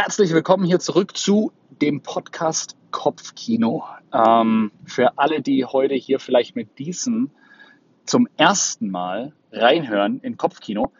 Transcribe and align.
Herzlich 0.00 0.32
willkommen 0.32 0.64
hier 0.64 0.78
zurück 0.78 1.16
zu 1.16 1.50
dem 1.82 2.02
Podcast 2.02 2.76
Kopfkino. 2.92 3.84
Ähm, 4.12 4.70
für 4.84 5.18
alle, 5.18 5.42
die 5.42 5.64
heute 5.64 5.94
hier 5.94 6.20
vielleicht 6.20 6.54
mit 6.54 6.78
diesem 6.78 7.32
zum 8.04 8.28
ersten 8.36 8.92
Mal 8.92 9.32
reinhören 9.50 10.20
in 10.20 10.36
Kopfkino. 10.36 10.92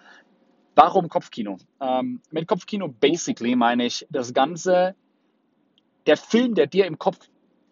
Warum 0.74 1.08
Kopfkino? 1.08 1.58
Ähm, 1.80 2.22
mit 2.32 2.48
Kopfkino 2.48 2.88
basically 2.88 3.54
meine 3.54 3.86
ich 3.86 4.04
das 4.10 4.34
Ganze, 4.34 4.96
der 6.08 6.16
Film, 6.16 6.56
der 6.56 6.66
dir 6.66 6.86
im 6.86 6.98
Kopf 6.98 7.20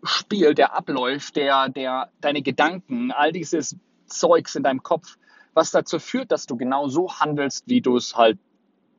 spielt, 0.05 0.59
der 0.59 0.77
abläuft, 0.77 1.35
der, 1.35 1.71
der, 1.71 2.13
deine 2.21 2.43
Gedanken, 2.43 3.11
all 3.11 3.33
dieses 3.33 3.77
Zeugs 4.07 4.55
in 4.55 4.63
deinem 4.63 4.85
Kopf, 4.85 5.17
was 5.55 5.73
dazu 5.73 5.99
führt, 5.99 6.31
dass 6.31 6.47
du 6.47 6.57
genau 6.57 6.87
so 6.87 7.13
handelst, 7.19 7.65
wie 7.67 7.81
du 7.81 7.97
es 7.97 8.17
halt 8.17 8.39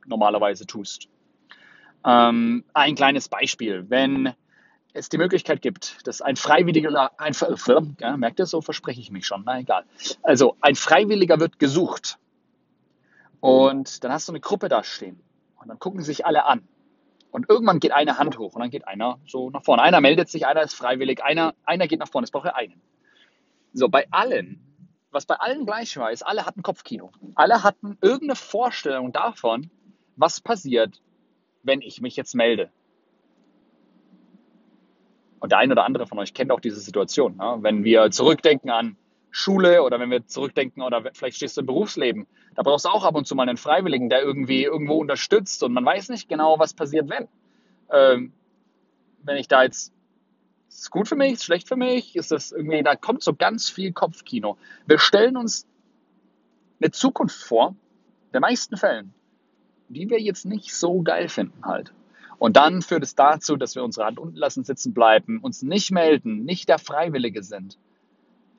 normalerweise 0.06 0.66
tust. 0.66 1.08
Ähm, 2.04 2.64
ein 2.74 2.94
kleines 2.94 3.28
Beispiel. 3.28 3.86
Wenn 3.88 4.34
es 4.92 5.08
die 5.08 5.18
Möglichkeit 5.18 5.62
gibt, 5.62 6.06
dass 6.06 6.20
ein 6.22 6.36
Freiwilliger, 6.36 7.12
ein, 7.18 7.34
ja, 8.00 8.16
merkt 8.16 8.38
ihr, 8.38 8.46
so 8.46 8.60
verspreche 8.60 9.00
ich 9.00 9.10
mich 9.10 9.26
schon, 9.26 9.42
na 9.44 9.60
egal. 9.60 9.84
Also 10.22 10.56
ein 10.60 10.74
Freiwilliger 10.74 11.40
wird 11.40 11.58
gesucht 11.58 12.18
und 13.40 14.02
dann 14.02 14.12
hast 14.12 14.28
du 14.28 14.32
eine 14.32 14.40
Gruppe 14.40 14.68
da 14.68 14.82
stehen 14.82 15.20
und 15.60 15.68
dann 15.68 15.78
gucken 15.78 16.02
sich 16.02 16.26
alle 16.26 16.44
an 16.44 16.66
und 17.30 17.48
irgendwann 17.48 17.80
geht 17.80 17.92
eine 17.92 18.18
Hand 18.18 18.38
hoch 18.38 18.54
und 18.54 18.60
dann 18.60 18.70
geht 18.70 18.88
einer 18.88 19.18
so 19.26 19.50
nach 19.50 19.62
vorne. 19.62 19.82
Einer 19.82 20.00
meldet 20.00 20.28
sich, 20.28 20.46
einer 20.46 20.62
ist 20.62 20.74
freiwillig, 20.74 21.22
einer, 21.22 21.54
einer 21.64 21.86
geht 21.86 22.00
nach 22.00 22.08
vorne, 22.08 22.24
es 22.24 22.30
braucht 22.30 22.46
ja 22.46 22.54
einen. 22.54 22.80
So, 23.72 23.88
bei 23.88 24.06
allen, 24.10 24.60
was 25.10 25.26
bei 25.26 25.36
allen 25.36 25.66
gleich 25.66 25.96
war, 25.98 26.10
ist, 26.10 26.22
alle 26.22 26.46
hatten 26.46 26.62
Kopfkino. 26.62 27.12
Alle 27.34 27.62
hatten 27.62 27.98
irgendeine 28.00 28.34
Vorstellung 28.34 29.12
davon, 29.12 29.70
was 30.16 30.40
passiert, 30.40 31.00
wenn 31.68 31.82
ich 31.82 32.00
mich 32.00 32.16
jetzt 32.16 32.34
melde. 32.34 32.70
Und 35.38 35.52
der 35.52 35.58
eine 35.58 35.72
oder 35.72 35.84
andere 35.84 36.06
von 36.06 36.18
euch 36.18 36.34
kennt 36.34 36.50
auch 36.50 36.58
diese 36.58 36.80
Situation. 36.80 37.36
Ne? 37.36 37.58
Wenn 37.60 37.84
wir 37.84 38.10
zurückdenken 38.10 38.70
an 38.70 38.96
Schule 39.30 39.84
oder 39.84 40.00
wenn 40.00 40.10
wir 40.10 40.26
zurückdenken 40.26 40.82
oder 40.82 41.04
vielleicht 41.12 41.36
stehst 41.36 41.56
du 41.56 41.60
im 41.60 41.66
Berufsleben, 41.66 42.26
da 42.56 42.62
brauchst 42.62 42.86
du 42.86 42.88
auch 42.88 43.04
ab 43.04 43.14
und 43.14 43.26
zu 43.26 43.36
mal 43.36 43.48
einen 43.48 43.56
Freiwilligen, 43.56 44.08
der 44.08 44.22
irgendwie 44.22 44.64
irgendwo 44.64 44.96
unterstützt 44.96 45.62
und 45.62 45.72
man 45.72 45.84
weiß 45.84 46.08
nicht 46.08 46.28
genau, 46.28 46.58
was 46.58 46.74
passiert, 46.74 47.08
wenn. 47.08 47.28
Ähm, 47.92 48.32
wenn 49.22 49.36
ich 49.36 49.46
da 49.46 49.62
jetzt, 49.62 49.92
ist 50.68 50.82
es 50.82 50.90
gut 50.90 51.06
für 51.06 51.14
mich, 51.14 51.32
ist 51.32 51.40
es 51.40 51.44
schlecht 51.44 51.68
für 51.68 51.76
mich, 51.76 52.16
ist 52.16 52.32
das 52.32 52.50
irgendwie, 52.50 52.82
da 52.82 52.96
kommt 52.96 53.22
so 53.22 53.34
ganz 53.34 53.70
viel 53.70 53.92
Kopfkino. 53.92 54.56
Wir 54.86 54.98
stellen 54.98 55.36
uns 55.36 55.68
eine 56.80 56.90
Zukunft 56.90 57.40
vor, 57.42 57.76
in 58.26 58.32
den 58.32 58.40
meisten 58.40 58.76
Fällen, 58.76 59.14
die 59.88 60.10
wir 60.10 60.20
jetzt 60.20 60.44
nicht 60.44 60.74
so 60.74 61.02
geil 61.02 61.28
finden 61.28 61.64
halt. 61.64 61.92
Und 62.38 62.56
dann 62.56 62.82
führt 62.82 63.02
es 63.02 63.14
dazu, 63.14 63.56
dass 63.56 63.74
wir 63.74 63.82
unsere 63.82 64.06
Hand 64.06 64.18
unten 64.18 64.36
lassen 64.36 64.64
sitzen 64.64 64.94
bleiben, 64.94 65.40
uns 65.40 65.62
nicht 65.62 65.90
melden, 65.90 66.44
nicht 66.44 66.68
der 66.68 66.78
Freiwillige 66.78 67.42
sind. 67.42 67.78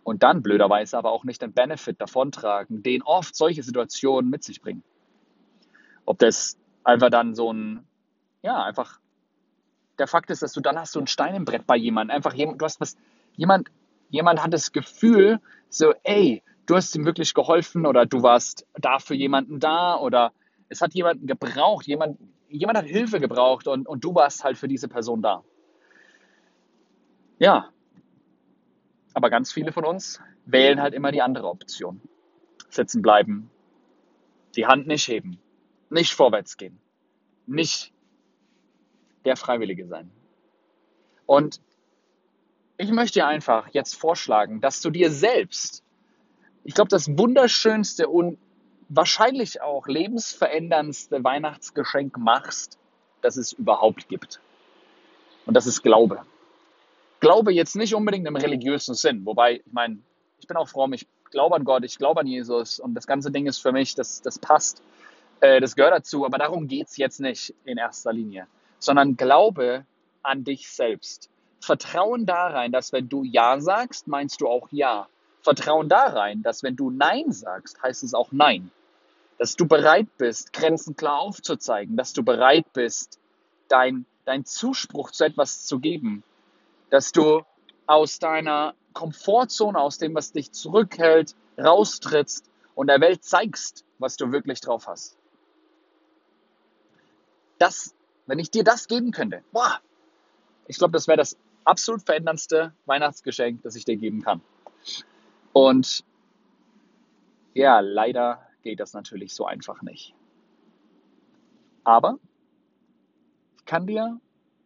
Und 0.03 0.23
dann 0.23 0.41
blöderweise 0.41 0.97
aber 0.97 1.11
auch 1.11 1.23
nicht 1.23 1.41
den 1.41 1.53
Benefit 1.53 2.01
davontragen, 2.01 2.83
den 2.83 3.03
oft 3.03 3.35
solche 3.35 3.63
Situationen 3.63 4.29
mit 4.29 4.43
sich 4.43 4.61
bringen. 4.61 4.83
Ob 6.05 6.19
das 6.19 6.57
einfach 6.83 7.09
dann 7.09 7.35
so 7.35 7.53
ein, 7.53 7.85
ja, 8.41 8.63
einfach 8.63 8.99
der 9.97 10.07
Fakt 10.07 10.29
ist, 10.29 10.41
dass 10.41 10.53
du 10.53 10.61
dann 10.61 10.79
hast 10.79 10.95
du 10.95 10.99
ein 10.99 11.07
Stein 11.07 11.35
im 11.35 11.45
Brett 11.45 11.67
bei 11.67 11.77
jemandem. 11.77 12.15
Einfach 12.15 12.33
jemand, 12.33 12.61
du 12.61 12.65
hast 12.65 12.81
was, 12.81 12.97
jemand, 13.35 13.69
jemand 14.09 14.43
hat 14.43 14.53
das 14.53 14.71
Gefühl, 14.71 15.39
so, 15.69 15.93
ey, 16.03 16.41
du 16.65 16.75
hast 16.75 16.95
ihm 16.95 17.05
wirklich 17.05 17.33
geholfen 17.33 17.85
oder 17.85 18.05
du 18.05 18.23
warst 18.23 18.65
da 18.73 18.99
für 18.99 19.15
jemanden 19.15 19.59
da 19.59 19.95
oder 19.97 20.33
es 20.69 20.81
hat 20.81 20.93
jemanden 20.93 21.27
gebraucht, 21.27 21.87
jemand, 21.87 22.19
jemand 22.47 22.77
hat 22.77 22.85
Hilfe 22.85 23.19
gebraucht 23.19 23.67
und, 23.67 23.87
und 23.87 24.03
du 24.03 24.15
warst 24.15 24.43
halt 24.43 24.57
für 24.57 24.67
diese 24.67 24.87
Person 24.87 25.21
da. 25.21 25.43
Ja, 27.39 27.69
aber 29.13 29.29
ganz 29.29 29.51
viele 29.51 29.71
von 29.71 29.85
uns 29.85 30.21
wählen 30.45 30.81
halt 30.81 30.93
immer 30.93 31.11
die 31.11 31.21
andere 31.21 31.47
Option. 31.47 32.01
Sitzen 32.69 33.01
bleiben, 33.01 33.49
die 34.55 34.67
Hand 34.67 34.87
nicht 34.87 35.07
heben, 35.07 35.39
nicht 35.89 36.13
vorwärts 36.13 36.57
gehen, 36.57 36.79
nicht 37.47 37.91
der 39.25 39.35
Freiwillige 39.35 39.87
sein. 39.87 40.11
Und 41.25 41.61
ich 42.77 42.91
möchte 42.91 43.19
dir 43.19 43.27
einfach 43.27 43.69
jetzt 43.73 43.95
vorschlagen, 43.95 44.61
dass 44.61 44.81
du 44.81 44.89
dir 44.89 45.11
selbst, 45.11 45.83
ich 46.63 46.73
glaube, 46.75 46.89
das 46.89 47.17
wunderschönste 47.17 48.07
und 48.07 48.37
wahrscheinlich 48.89 49.61
auch 49.61 49.87
lebensveränderndste 49.87 51.23
Weihnachtsgeschenk 51.23 52.17
machst, 52.17 52.77
das 53.21 53.37
es 53.37 53.53
überhaupt 53.53 54.09
gibt. 54.09 54.41
Und 55.45 55.53
das 55.53 55.67
ist 55.67 55.83
Glaube. 55.83 56.23
Glaube 57.19 57.53
jetzt 57.53 57.75
nicht 57.75 57.93
unbedingt 57.93 58.27
im 58.27 58.35
religiösen 58.35 58.95
Sinn, 58.95 59.25
wobei, 59.25 59.57
ich 59.57 59.73
meine, 59.73 59.99
ich 60.39 60.47
bin 60.47 60.57
auch 60.57 60.67
fromm, 60.67 60.93
ich 60.93 61.05
glaube 61.31 61.55
an 61.55 61.65
Gott, 61.65 61.83
ich 61.83 61.97
glaube 61.97 62.21
an 62.21 62.27
Jesus 62.27 62.79
und 62.79 62.95
das 62.95 63.05
ganze 63.05 63.29
Ding 63.29 63.45
ist 63.45 63.59
für 63.59 63.71
mich, 63.71 63.93
das, 63.93 64.21
das 64.21 64.39
passt, 64.39 64.81
äh, 65.41 65.59
das 65.59 65.75
gehört 65.75 65.93
dazu, 65.93 66.25
aber 66.25 66.37
darum 66.37 66.67
geht 66.67 66.87
es 66.87 66.97
jetzt 66.97 67.19
nicht 67.19 67.53
in 67.65 67.77
erster 67.77 68.13
Linie, 68.13 68.47
sondern 68.79 69.17
Glaube 69.17 69.85
an 70.23 70.43
dich 70.43 70.69
selbst. 70.69 71.29
Vertrauen 71.61 72.25
da 72.25 72.47
rein, 72.47 72.71
dass 72.71 72.93
wenn 72.93 73.09
du 73.09 73.23
Ja 73.23 73.59
sagst, 73.59 74.07
meinst 74.07 74.41
du 74.41 74.47
auch 74.47 74.67
Ja. 74.71 75.07
Vertrauen 75.41 75.87
da 75.87 76.05
rein, 76.07 76.41
dass 76.41 76.63
wenn 76.63 76.75
du 76.75 76.89
Nein 76.89 77.31
sagst, 77.31 77.81
heißt 77.81 78.03
es 78.03 78.13
auch 78.13 78.31
Nein 78.31 78.71
dass 79.39 79.55
du 79.55 79.65
bereit 79.65 80.09
bist, 80.17 80.51
Grenzen 80.51 80.95
klar 80.97 81.19
aufzuzeigen, 81.19 81.95
dass 81.95 82.11
du 82.11 82.23
bereit 82.23 82.71
bist, 82.73 83.19
dein, 83.69 84.05
dein 84.25 84.43
Zuspruch 84.45 85.11
zu 85.11 85.23
etwas 85.23 85.65
zu 85.65 85.79
geben, 85.79 86.23
dass 86.89 87.13
du 87.13 87.43
aus 87.87 88.19
deiner 88.19 88.75
Komfortzone, 88.93 89.79
aus 89.79 89.97
dem, 89.97 90.13
was 90.13 90.33
dich 90.33 90.51
zurückhält, 90.51 91.35
raustrittst 91.57 92.51
und 92.75 92.87
der 92.87 92.99
Welt 92.99 93.23
zeigst, 93.23 93.85
was 93.97 94.17
du 94.17 94.31
wirklich 94.33 94.59
drauf 94.59 94.87
hast. 94.87 95.17
Das, 97.59 97.95
wenn 98.27 98.39
ich 98.39 98.51
dir 98.51 98.65
das 98.65 98.87
geben 98.87 99.11
könnte, 99.11 99.41
boah, 99.53 99.79
ich 100.67 100.77
glaube, 100.77 100.91
das 100.91 101.07
wäre 101.07 101.17
das 101.17 101.37
absolut 101.63 102.03
veränderndste 102.03 102.73
Weihnachtsgeschenk, 102.85 103.63
das 103.63 103.75
ich 103.75 103.85
dir 103.85 103.95
geben 103.95 104.21
kann. 104.21 104.41
Und 105.53 106.03
ja, 107.53 107.79
leider 107.79 108.48
geht 108.63 108.79
das 108.79 108.93
natürlich 108.93 109.33
so 109.33 109.45
einfach 109.45 109.81
nicht. 109.81 110.13
Aber 111.83 112.19
ich 113.57 113.65
kann 113.65 113.87
dir, 113.87 114.19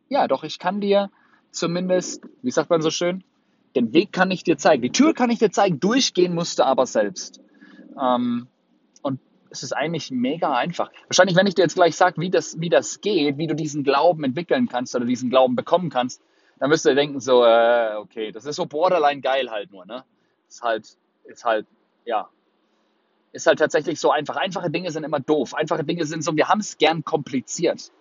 ja 0.10 0.28
doch, 0.28 0.44
ich 0.44 0.60
kann 0.60 0.82
dir 0.82 1.10
zumindest, 1.52 2.24
wie 2.42 2.52
sagt 2.52 2.70
man 2.70 2.82
so 2.82 2.90
schön, 2.90 3.24
den 3.76 3.94
Weg 3.94 4.12
kann 4.12 4.32
ich 4.32 4.44
dir 4.44 4.58
zeigen. 4.58 4.82
Die 4.82 4.92
Tür 4.92 5.14
kann 5.14 5.30
ich 5.30 5.40
dir 5.40 5.52
zeigen, 5.52 5.80
durchgehen 5.80 6.36
musst 6.36 6.60
du 6.60 6.66
aber 6.66 6.86
selbst. 6.86 7.42
Ähm, 8.00 8.48
und 9.02 9.20
es 9.50 9.64
ist 9.64 9.74
eigentlich 9.74 10.12
mega 10.12 10.56
einfach. 10.56 10.92
Wahrscheinlich, 11.08 11.36
wenn 11.36 11.48
ich 11.48 11.56
dir 11.56 11.64
jetzt 11.64 11.76
gleich 11.76 11.96
sage, 11.96 12.20
wie 12.22 12.30
das, 12.30 12.60
wie 12.60 12.70
das 12.70 13.02
geht, 13.02 13.38
wie 13.38 13.48
du 13.48 13.56
diesen 13.56 13.84
Glauben 13.84 14.24
entwickeln 14.24 14.68
kannst 14.68 14.96
oder 14.96 15.06
diesen 15.06 15.30
Glauben 15.30 15.56
bekommen 15.56 15.90
kannst, 15.90 16.22
dann 16.60 16.70
wirst 16.70 16.86
du 16.86 16.96
denken 16.96 17.20
so, 17.20 17.44
äh, 17.44 17.96
okay, 17.98 18.32
das 18.32 18.46
ist 18.46 18.56
so 18.56 18.66
borderline 18.66 19.22
geil 19.22 19.50
halt 19.50 19.72
nur, 19.72 19.86
ne? 19.86 20.04
Ist 20.48 20.62
halt, 20.62 20.98
ist 21.26 21.46
halt, 21.46 21.66
ja, 22.06 22.30
ist 23.34 23.48
halt 23.48 23.60
tatsächlich 23.60 24.00
so 24.00 24.12
einfach. 24.12 24.36
Einfache 24.36 24.70
Dinge 24.70 24.92
sind 24.92 25.04
immer 25.04 25.20
doof. 25.20 25.54
Einfache 25.56 25.84
Dinge 25.84 26.06
sind 26.06 26.24
so, 26.24 26.36
wir 26.36 26.48
haben 26.48 26.62
es 26.62 26.78
gern 26.78 27.04
kompliziert. 27.04 27.92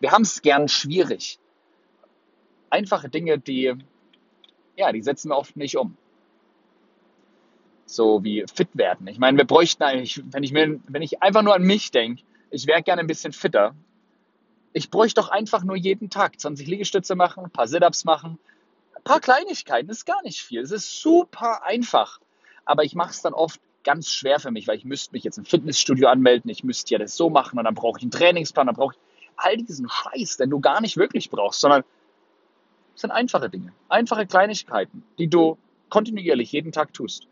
Wir 0.00 0.12
haben 0.12 0.22
es 0.22 0.40
gern 0.42 0.68
schwierig. 0.68 1.38
Einfache 2.70 3.08
Dinge, 3.08 3.38
die, 3.38 3.74
ja, 4.76 4.92
die 4.92 5.02
setzen 5.02 5.30
wir 5.30 5.36
oft 5.36 5.56
nicht 5.56 5.76
um. 5.76 5.96
So 7.84 8.22
wie 8.24 8.44
fit 8.52 8.68
werden. 8.74 9.06
Ich 9.08 9.18
meine, 9.18 9.38
wir 9.38 9.44
bräuchten 9.44 9.82
eigentlich, 9.82 10.22
wenn 10.32 10.42
ich, 10.42 10.52
mir, 10.52 10.80
wenn 10.86 11.02
ich 11.02 11.22
einfach 11.22 11.42
nur 11.42 11.54
an 11.54 11.62
mich 11.62 11.90
denke, 11.90 12.22
ich 12.50 12.66
wäre 12.66 12.82
gerne 12.82 13.00
ein 13.00 13.06
bisschen 13.06 13.32
fitter. 13.32 13.74
Ich 14.72 14.90
bräuchte 14.90 15.20
doch 15.20 15.30
einfach 15.30 15.64
nur 15.64 15.76
jeden 15.76 16.10
Tag 16.10 16.38
20 16.38 16.66
Liegestütze 16.66 17.16
machen, 17.16 17.44
ein 17.44 17.50
paar 17.50 17.66
Sit-Ups 17.66 18.04
machen, 18.04 18.38
ein 18.94 19.02
paar 19.02 19.20
Kleinigkeiten. 19.20 19.90
Ist 19.90 20.06
gar 20.06 20.22
nicht 20.22 20.42
viel. 20.42 20.60
Es 20.60 20.70
ist 20.70 21.00
super 21.00 21.64
einfach. 21.64 22.20
Aber 22.64 22.84
ich 22.84 22.94
mache 22.94 23.10
es 23.10 23.22
dann 23.22 23.32
oft 23.32 23.60
ganz 23.86 24.10
schwer 24.10 24.40
für 24.40 24.50
mich, 24.50 24.66
weil 24.66 24.76
ich 24.76 24.84
müsste 24.84 25.12
mich 25.12 25.22
jetzt 25.24 25.38
im 25.38 25.44
Fitnessstudio 25.44 26.08
anmelden, 26.08 26.50
ich 26.50 26.64
müsste 26.64 26.92
ja 26.92 26.98
das 26.98 27.16
so 27.16 27.30
machen 27.30 27.58
und 27.58 27.64
dann 27.64 27.74
brauche 27.74 27.98
ich 27.98 28.02
einen 28.02 28.10
Trainingsplan, 28.10 28.66
dann 28.66 28.76
brauche 28.76 28.94
ich 28.94 29.00
all 29.36 29.56
diesen 29.56 29.88
Scheiß, 29.88 30.36
den 30.36 30.50
du 30.50 30.60
gar 30.60 30.80
nicht 30.80 30.96
wirklich 30.96 31.30
brauchst, 31.30 31.60
sondern 31.60 31.84
es 32.94 33.02
sind 33.02 33.12
einfache 33.12 33.48
Dinge, 33.48 33.72
einfache 33.88 34.26
Kleinigkeiten, 34.26 35.04
die 35.18 35.28
du 35.28 35.56
kontinuierlich 35.88 36.50
jeden 36.50 36.72
Tag 36.72 36.92
tust 36.92 37.28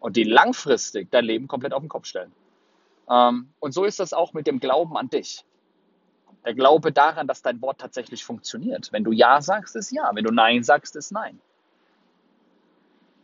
und 0.00 0.16
die 0.16 0.24
langfristig 0.24 1.08
dein 1.12 1.24
Leben 1.24 1.46
komplett 1.46 1.72
auf 1.72 1.82
den 1.82 1.88
Kopf 1.88 2.06
stellen. 2.06 2.32
Ähm, 3.08 3.50
und 3.60 3.72
so 3.72 3.84
ist 3.84 4.00
das 4.00 4.12
auch 4.12 4.32
mit 4.32 4.48
dem 4.48 4.58
Glauben 4.58 4.96
an 4.96 5.08
dich. 5.08 5.44
Der 6.44 6.54
Glaube 6.54 6.90
daran, 6.90 7.28
dass 7.28 7.42
dein 7.42 7.62
Wort 7.62 7.80
tatsächlich 7.80 8.24
funktioniert. 8.24 8.90
Wenn 8.90 9.04
du 9.04 9.12
Ja 9.12 9.40
sagst, 9.40 9.76
ist 9.76 9.92
Ja. 9.92 10.10
Wenn 10.12 10.24
du 10.24 10.32
Nein 10.32 10.64
sagst, 10.64 10.96
ist 10.96 11.12
Nein. 11.12 11.40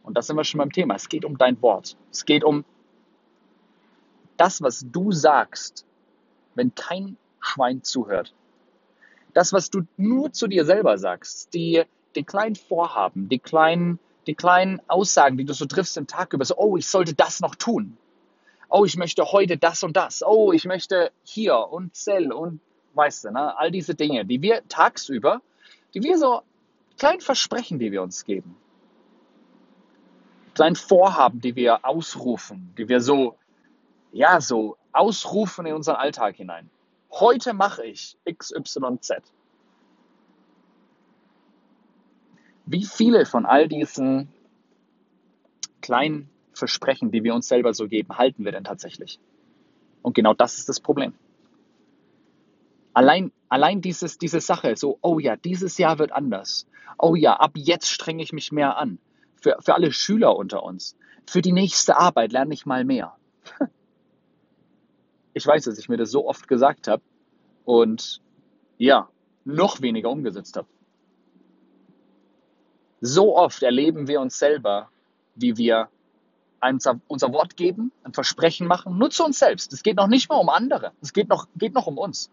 Und 0.08 0.14
das 0.14 0.26
sind 0.26 0.36
wir 0.36 0.44
schon 0.44 0.56
beim 0.56 0.72
Thema. 0.72 0.94
Es 0.94 1.10
geht 1.10 1.26
um 1.26 1.36
dein 1.36 1.60
Wort. 1.60 1.94
Es 2.10 2.24
geht 2.24 2.42
um 2.42 2.64
das, 4.38 4.62
was 4.62 4.86
du 4.90 5.12
sagst, 5.12 5.84
wenn 6.54 6.74
kein 6.74 7.18
Schwein 7.40 7.82
zuhört. 7.82 8.32
Das, 9.34 9.52
was 9.52 9.68
du 9.68 9.82
nur 9.98 10.32
zu 10.32 10.46
dir 10.46 10.64
selber 10.64 10.96
sagst, 10.96 11.52
die, 11.52 11.82
die 12.14 12.24
kleinen 12.24 12.56
Vorhaben, 12.56 13.28
die 13.28 13.38
kleinen, 13.38 13.98
die 14.26 14.34
kleinen 14.34 14.80
Aussagen, 14.88 15.36
die 15.36 15.44
du 15.44 15.52
so 15.52 15.66
triffst 15.66 15.98
im 15.98 16.06
Tag 16.06 16.32
über, 16.32 16.46
so, 16.46 16.56
oh, 16.56 16.78
ich 16.78 16.88
sollte 16.88 17.12
das 17.12 17.40
noch 17.40 17.54
tun. 17.54 17.98
Oh, 18.70 18.86
ich 18.86 18.96
möchte 18.96 19.30
heute 19.30 19.58
das 19.58 19.82
und 19.82 19.94
das. 19.98 20.22
Oh, 20.26 20.52
ich 20.52 20.64
möchte 20.64 21.12
hier 21.22 21.58
und 21.70 21.94
Zell 21.94 22.32
und 22.32 22.60
weißt 22.94 23.24
du, 23.26 23.32
ne? 23.32 23.58
all 23.58 23.70
diese 23.70 23.94
Dinge, 23.94 24.24
die 24.24 24.40
wir 24.40 24.66
tagsüber, 24.68 25.42
die 25.92 26.02
wir 26.02 26.16
so 26.16 26.40
kleinen 26.96 27.20
Versprechen, 27.20 27.78
die 27.78 27.92
wir 27.92 28.02
uns 28.02 28.24
geben, 28.24 28.56
kleinen 30.58 30.74
Vorhaben, 30.74 31.40
die 31.40 31.54
wir 31.54 31.84
ausrufen, 31.84 32.74
die 32.76 32.88
wir 32.88 33.00
so, 33.00 33.36
ja, 34.10 34.40
so 34.40 34.76
ausrufen 34.92 35.66
in 35.66 35.74
unseren 35.74 35.94
Alltag 35.94 36.34
hinein. 36.34 36.68
Heute 37.12 37.54
mache 37.54 37.84
ich 37.86 38.16
XYZ. 38.28 39.22
Wie 42.66 42.84
viele 42.84 43.24
von 43.24 43.46
all 43.46 43.68
diesen 43.68 44.28
kleinen 45.80 46.28
Versprechen, 46.54 47.12
die 47.12 47.22
wir 47.22 47.36
uns 47.36 47.46
selber 47.46 47.72
so 47.72 47.86
geben, 47.86 48.18
halten 48.18 48.44
wir 48.44 48.50
denn 48.50 48.64
tatsächlich? 48.64 49.20
Und 50.02 50.14
genau 50.14 50.34
das 50.34 50.58
ist 50.58 50.68
das 50.68 50.80
Problem. 50.80 51.14
Allein, 52.94 53.30
allein 53.48 53.80
dieses, 53.80 54.18
diese 54.18 54.40
Sache, 54.40 54.76
so, 54.76 54.98
oh 55.02 55.20
ja, 55.20 55.36
dieses 55.36 55.78
Jahr 55.78 56.00
wird 56.00 56.10
anders. 56.10 56.66
Oh 56.98 57.14
ja, 57.14 57.34
ab 57.34 57.52
jetzt 57.54 57.88
strenge 57.88 58.24
ich 58.24 58.32
mich 58.32 58.50
mehr 58.50 58.76
an. 58.76 58.98
Für, 59.40 59.56
für 59.60 59.74
alle 59.74 59.92
Schüler 59.92 60.36
unter 60.36 60.62
uns. 60.62 60.96
Für 61.26 61.42
die 61.42 61.52
nächste 61.52 61.96
Arbeit 61.96 62.32
lerne 62.32 62.54
ich 62.54 62.66
mal 62.66 62.84
mehr. 62.84 63.16
Ich 65.34 65.46
weiß, 65.46 65.66
dass 65.66 65.78
ich 65.78 65.88
mir 65.88 65.96
das 65.96 66.10
so 66.10 66.26
oft 66.26 66.48
gesagt 66.48 66.88
habe 66.88 67.00
und 67.64 68.20
ja, 68.76 69.08
noch 69.44 69.80
weniger 69.82 70.10
umgesetzt 70.10 70.56
habe. 70.56 70.66
So 73.00 73.36
oft 73.36 73.62
erleben 73.62 74.08
wir 74.08 74.20
uns 74.20 74.36
selber, 74.36 74.90
wie 75.36 75.56
wir 75.56 75.90
unser, 76.60 77.00
unser 77.06 77.32
Wort 77.32 77.56
geben, 77.56 77.92
ein 78.02 78.12
Versprechen 78.12 78.66
machen, 78.66 78.98
nur 78.98 79.10
zu 79.10 79.24
uns 79.24 79.38
selbst. 79.38 79.72
Es 79.72 79.82
geht 79.82 79.96
noch 79.96 80.08
nicht 80.08 80.28
mal 80.28 80.36
um 80.36 80.48
andere. 80.48 80.92
Es 81.00 81.12
geht 81.12 81.28
noch, 81.28 81.46
geht 81.56 81.74
noch 81.74 81.86
um 81.86 81.98
uns. 81.98 82.30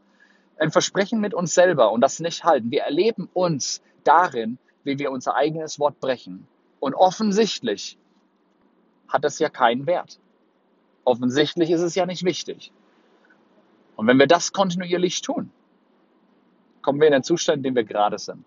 Ein 0.57 0.71
Versprechen 0.71 1.19
mit 1.19 1.33
uns 1.33 1.53
selber 1.53 1.91
und 1.91 2.01
das 2.01 2.19
nicht 2.19 2.43
halten. 2.43 2.71
Wir 2.71 2.83
erleben 2.83 3.29
uns 3.33 3.81
darin, 4.03 4.57
wie 4.83 4.97
wir 4.97 5.11
unser 5.11 5.35
eigenes 5.35 5.79
Wort 5.79 5.99
brechen. 5.99 6.47
Und 6.79 6.93
offensichtlich 6.93 7.97
hat 9.07 9.23
das 9.23 9.39
ja 9.39 9.49
keinen 9.49 9.87
Wert. 9.87 10.19
Offensichtlich 11.03 11.69
ist 11.71 11.81
es 11.81 11.95
ja 11.95 12.05
nicht 12.05 12.23
wichtig. 12.23 12.71
Und 13.95 14.07
wenn 14.07 14.19
wir 14.19 14.27
das 14.27 14.51
kontinuierlich 14.51 15.21
tun, 15.21 15.51
kommen 16.81 16.99
wir 16.99 17.07
in 17.07 17.13
den 17.13 17.23
Zustand, 17.23 17.57
in 17.57 17.63
dem 17.63 17.75
wir 17.75 17.83
gerade 17.83 18.19
sind. 18.19 18.43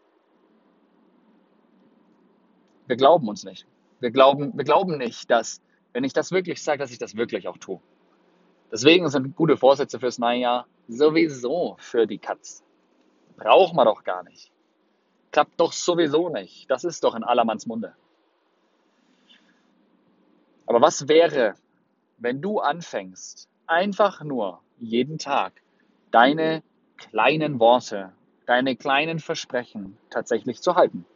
Wir 2.87 2.97
glauben 2.97 3.29
uns 3.29 3.45
nicht. 3.45 3.67
Wir 4.01 4.11
glauben, 4.11 4.57
wir 4.57 4.65
glauben 4.65 4.99
nicht, 4.99 5.31
dass, 5.31 5.61
wenn 5.93 6.05
ich 6.05 6.13
das 6.13 6.31
wirklich 6.33 6.63
sage, 6.63 6.79
dass 6.79 6.91
ich 6.91 6.99
das 6.99 7.17
wirklich 7.17 7.49
auch 7.49 7.59
tue. 7.59 7.81
Deswegen 8.71 9.09
sind 9.09 9.35
gute 9.35 9.57
Vorsätze 9.57 9.99
fürs 9.99 10.19
neue 10.19 10.41
Jahr 10.41 10.67
sowieso 10.89 11.77
für 11.79 12.07
die 12.07 12.19
Katz. 12.19 12.63
Braucht 13.37 13.75
man 13.75 13.87
doch 13.87 14.05
gar 14.05 14.23
nicht. 14.25 14.51
Klappt 15.33 15.59
doch 15.61 15.73
sowieso 15.73 16.29
nicht. 16.29 16.71
Das 16.71 16.85
ist 16.85 17.05
doch 17.05 17.15
in 17.15 17.25
allermanns 17.25 17.67
Munde. 17.67 17.95
Aber 20.69 20.83
was 20.83 21.09
wäre, 21.09 21.55
wenn 22.19 22.43
du 22.43 22.61
anfängst, 22.61 23.49
einfach 23.67 24.23
nur 24.23 24.61
jeden 24.79 25.17
Tag 25.17 25.55
deine 26.11 26.63
kleinen 26.99 27.59
Worte, 27.59 28.13
deine 28.45 28.77
kleinen 28.77 29.19
Versprechen 29.19 29.97
tatsächlich 30.11 30.61
zu 30.61 30.75
halten. 30.77 31.07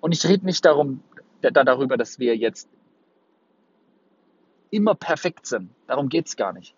Und 0.00 0.10
ich 0.10 0.26
rede 0.26 0.44
nicht 0.44 0.64
darum, 0.64 1.04
darüber, 1.40 1.96
dass 1.96 2.18
wir 2.18 2.36
jetzt 2.36 2.68
immer 4.70 4.96
perfekt 4.96 5.46
sind. 5.46 5.70
Darum 5.86 6.08
geht 6.08 6.26
es 6.26 6.36
gar 6.36 6.52
nicht. 6.52 6.74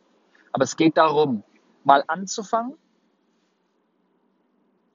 Aber 0.53 0.65
es 0.65 0.77
geht 0.77 0.99
darum, 0.99 1.45
mal 1.83 2.05
anzufangen, 2.09 2.77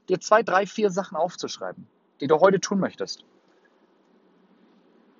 dir 0.07 0.19
zwei, 0.19 0.43
drei, 0.43 0.67
vier 0.67 0.91
Sachen 0.91 1.17
aufzuschreiben, 1.17 1.87
die 2.21 2.27
du 2.27 2.39
heute 2.39 2.59
tun 2.59 2.79
möchtest. 2.79 3.25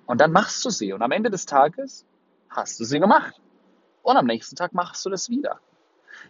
Und 0.08 0.22
dann 0.22 0.32
machst 0.32 0.64
du 0.64 0.70
sie. 0.70 0.92
Und 0.94 1.02
am 1.02 1.12
Ende 1.12 1.30
des 1.30 1.44
Tages 1.44 2.06
hast 2.48 2.80
du 2.80 2.84
sie 2.84 2.98
gemacht 2.98 3.34
und 4.02 4.16
am 4.16 4.24
nächsten 4.24 4.56
Tag 4.56 4.72
machst 4.72 5.04
du 5.04 5.10
das 5.10 5.28
wieder. 5.28 5.60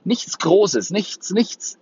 Nichts 0.02 0.36
Großes, 0.38 0.90
nichts, 0.90 1.30
nichts, 1.30 1.78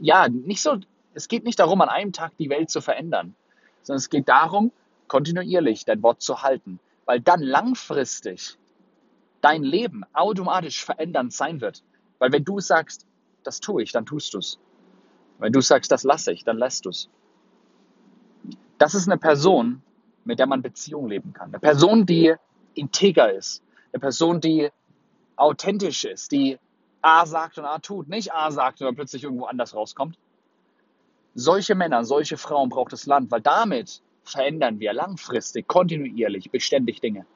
ja, 0.00 0.28
nicht 0.28 0.60
so, 0.60 0.78
es 1.14 1.28
geht 1.28 1.44
nicht 1.44 1.60
darum, 1.60 1.80
an 1.80 1.88
einem 1.88 2.12
Tag 2.12 2.36
die 2.36 2.50
Welt 2.50 2.68
zu 2.68 2.80
verändern, 2.80 3.36
sondern 3.82 3.98
es 3.98 4.10
geht 4.10 4.28
darum, 4.28 4.72
kontinuierlich 5.06 5.84
dein 5.84 6.02
Wort 6.02 6.20
zu 6.20 6.42
halten, 6.42 6.80
weil 7.04 7.20
dann 7.20 7.40
langfristig 7.40 8.58
dein 9.40 9.62
Leben 9.62 10.02
automatisch 10.12 10.84
verändernd 10.84 11.32
sein 11.32 11.60
wird. 11.60 11.84
Weil 12.18 12.32
wenn 12.32 12.44
du 12.44 12.58
sagst, 12.58 13.06
das 13.44 13.60
tue 13.60 13.84
ich, 13.84 13.92
dann 13.92 14.04
tust 14.04 14.34
du 14.34 14.38
es. 14.38 14.58
Wenn 15.38 15.52
du 15.52 15.60
sagst, 15.60 15.92
das 15.92 16.02
lasse 16.02 16.32
ich, 16.32 16.42
dann 16.42 16.58
lässt 16.58 16.86
du 16.86 16.90
es. 16.90 17.08
Das 18.78 18.94
ist 18.96 19.06
eine 19.06 19.18
Person, 19.18 19.82
mit 20.24 20.38
der 20.38 20.46
man 20.46 20.62
Beziehung 20.62 21.08
leben 21.08 21.32
kann. 21.32 21.48
Eine 21.48 21.58
Person, 21.58 22.06
die 22.06 22.34
integer 22.74 23.32
ist, 23.32 23.62
eine 23.92 24.00
Person, 24.00 24.40
die 24.40 24.70
authentisch 25.36 26.04
ist, 26.04 26.32
die 26.32 26.58
A 27.02 27.26
sagt 27.26 27.58
und 27.58 27.64
A 27.64 27.78
tut, 27.78 28.08
nicht 28.08 28.32
A 28.32 28.50
sagt 28.50 28.80
und 28.80 28.86
dann 28.86 28.94
plötzlich 28.94 29.24
irgendwo 29.24 29.46
anders 29.46 29.74
rauskommt. 29.74 30.16
Solche 31.34 31.74
Männer, 31.74 32.04
solche 32.04 32.36
Frauen 32.36 32.68
braucht 32.68 32.92
das 32.92 33.06
Land, 33.06 33.30
weil 33.30 33.40
damit 33.40 34.02
verändern 34.22 34.78
wir 34.78 34.92
langfristig, 34.92 35.66
kontinuierlich, 35.66 36.50
beständig 36.50 37.00
Dinge. 37.00 37.26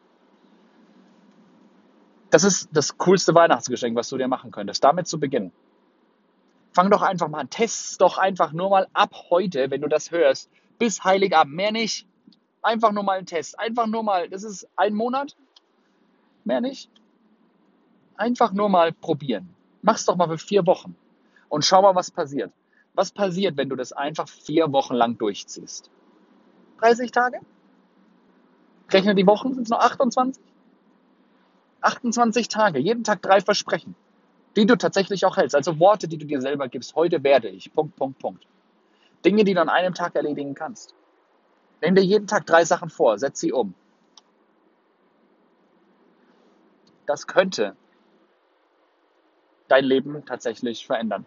Das 2.31 2.45
ist 2.45 2.69
das 2.73 2.99
coolste 2.99 3.35
Weihnachtsgeschenk, 3.35 3.97
was 3.97 4.09
du 4.09 4.19
dir 4.19 4.29
machen 4.29 4.51
könntest, 4.51 4.85
damit 4.85 5.09
zu 5.09 5.19
beginnen. 5.19 5.53
Fang 6.73 6.91
doch 6.91 7.03
einfach 7.03 7.29
mal 7.29 7.41
an, 7.41 7.51
test 7.51 8.01
doch 8.01 8.19
einfach 8.19 8.53
nur 8.53 8.71
mal 8.71 8.87
ab 8.93 9.15
heute, 9.31 9.71
wenn 9.71 9.81
du 9.81 9.89
das 9.89 10.11
hörst, 10.11 10.51
bis 10.79 11.05
Heiligabend, 11.05 11.55
mehr 11.55 11.73
nicht. 11.73 12.07
Einfach 12.67 12.93
nur 12.93 13.05
mal 13.05 13.19
ein 13.19 13.27
Test, 13.27 13.59
einfach 13.59 13.87
nur 13.87 14.03
mal, 14.03 14.29
das 14.29 14.43
ist 14.43 14.69
ein 14.77 14.95
Monat, 14.95 15.37
Mehr 16.47 16.61
nicht. 16.61 16.89
Einfach 18.17 18.53
nur 18.53 18.69
mal 18.69 18.93
probieren. 18.93 19.49
Mach's 19.83 20.05
doch 20.05 20.15
mal 20.15 20.29
für 20.29 20.39
vier 20.39 20.65
Wochen 20.65 20.95
und 21.49 21.65
schau 21.65 21.83
mal, 21.83 21.97
was 21.97 22.13
passiert. 22.13 22.53
Was 22.95 23.11
passiert, 23.11 23.57
wenn 23.57 23.69
du 23.69 23.75
das 23.75 23.93
einfach 23.93 24.29
vier 24.29 24.73
Wochen 24.73 24.95
lang 24.95 25.19
durchziehst? 25.19 25.91
30 26.79 27.11
Tage? 27.11 27.41
Rechne 28.91 29.17
die 29.17 29.27
Wochen, 29.27 29.55
sind 29.55 29.65
es 29.65 29.71
noch 29.71 29.81
28? 29.81 30.41
28 31.81 32.49
Tage, 32.49 32.79
jeden 32.79 33.03
Tag 33.03 33.23
drei 33.23 33.41
Versprechen, 33.41 33.97
die 34.55 34.67
du 34.67 34.77
tatsächlich 34.77 35.27
auch 35.27 35.37
hältst. 35.37 35.57
Also 35.57 35.81
Worte, 35.81 36.07
die 36.07 36.17
du 36.17 36.27
dir 36.27 36.41
selber 36.41 36.69
gibst. 36.69 36.95
Heute 36.95 37.25
werde 37.25 37.49
ich. 37.49 37.73
Punkt, 37.73 37.97
Punkt, 37.97 38.21
Punkt. 38.21 38.47
Dinge, 39.25 39.43
die 39.43 39.55
du 39.55 39.61
an 39.61 39.69
einem 39.69 39.95
Tag 39.95 40.15
erledigen 40.15 40.55
kannst. 40.55 40.95
Nimm 41.81 41.95
dir 41.95 42.05
jeden 42.05 42.27
Tag 42.27 42.47
drei 42.47 42.65
Sachen 42.65 42.91
vor, 42.91 43.19
setz 43.19 43.41
sie 43.41 43.53
um. 43.53 43.75
das 47.07 47.27
könnte 47.27 47.77
dein 49.69 49.85
Leben 49.85 50.25
tatsächlich 50.27 50.87
verändern. 50.87 51.25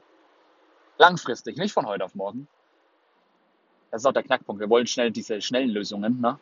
Langfristig, 0.98 1.58
nicht 1.58 1.74
von 1.74 1.86
heute 1.86 2.06
auf 2.06 2.16
morgen. 2.16 2.48
Das 3.92 4.02
ist 4.02 4.06
auch 4.06 4.14
der 4.14 4.24
Knackpunkt. 4.24 4.60
Wir 4.60 4.70
wollen 4.70 4.86
schnell 4.86 5.12
diese 5.12 5.42
schnellen 5.42 5.70
Lösungen. 5.70 6.22
Ne? 6.22 6.38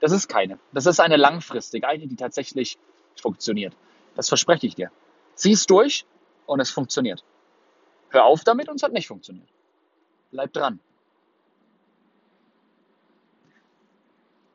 Das 0.00 0.12
ist 0.12 0.28
keine. 0.28 0.58
Das 0.72 0.86
ist 0.86 0.98
eine 1.00 1.16
langfristige, 1.16 1.86
eine, 1.86 2.06
die 2.06 2.16
tatsächlich 2.16 2.78
funktioniert. 3.20 3.76
Das 4.16 4.28
verspreche 4.28 4.66
ich 4.66 4.74
dir. 4.74 4.90
Zieh 5.34 5.52
es 5.52 5.66
durch 5.66 6.04
und 6.46 6.60
es 6.60 6.70
funktioniert. 6.70 7.22
Hör 8.08 8.24
auf 8.24 8.42
damit 8.42 8.68
und 8.68 8.76
es 8.76 8.82
hat 8.82 8.92
nicht 8.92 9.06
funktioniert. 9.06 9.48
Bleib 10.30 10.52
dran. 10.52 10.80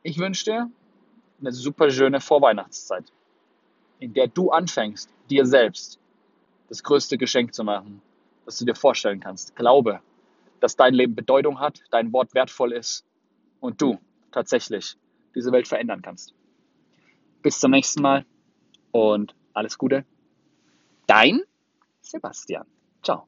Ich 0.06 0.18
wünsche 0.18 0.44
dir 0.44 0.70
eine 1.40 1.52
super 1.52 1.90
schöne 1.90 2.20
Vorweihnachtszeit 2.20 3.12
in 3.98 4.12
der 4.12 4.28
du 4.28 4.50
anfängst, 4.50 5.10
dir 5.30 5.46
selbst 5.46 5.98
das 6.68 6.82
größte 6.82 7.18
Geschenk 7.18 7.54
zu 7.54 7.64
machen, 7.64 8.02
das 8.44 8.58
du 8.58 8.64
dir 8.64 8.74
vorstellen 8.74 9.20
kannst. 9.20 9.56
Glaube, 9.56 10.00
dass 10.60 10.76
dein 10.76 10.94
Leben 10.94 11.14
Bedeutung 11.14 11.60
hat, 11.60 11.82
dein 11.90 12.12
Wort 12.12 12.34
wertvoll 12.34 12.72
ist 12.72 13.04
und 13.60 13.80
du 13.80 13.98
tatsächlich 14.32 14.96
diese 15.34 15.52
Welt 15.52 15.68
verändern 15.68 16.02
kannst. 16.02 16.34
Bis 17.42 17.58
zum 17.58 17.70
nächsten 17.70 18.02
Mal 18.02 18.24
und 18.92 19.34
alles 19.54 19.78
Gute. 19.78 20.04
Dein 21.06 21.42
Sebastian. 22.00 22.66
Ciao. 23.02 23.26